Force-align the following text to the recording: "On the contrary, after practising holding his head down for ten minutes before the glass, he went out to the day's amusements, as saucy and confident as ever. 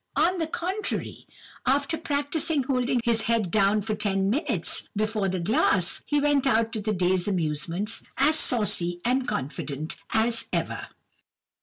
"On 0.15 0.39
the 0.39 0.47
contrary, 0.47 1.27
after 1.67 1.95
practising 1.95 2.63
holding 2.63 3.01
his 3.03 3.21
head 3.21 3.51
down 3.51 3.83
for 3.83 3.93
ten 3.93 4.31
minutes 4.31 4.81
before 4.95 5.29
the 5.29 5.39
glass, 5.39 6.01
he 6.07 6.19
went 6.19 6.47
out 6.47 6.73
to 6.73 6.81
the 6.81 6.91
day's 6.91 7.27
amusements, 7.27 8.01
as 8.17 8.39
saucy 8.39 8.99
and 9.05 9.27
confident 9.27 9.97
as 10.09 10.45
ever. 10.51 10.87